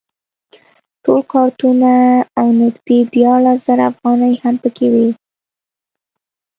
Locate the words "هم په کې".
4.43-4.87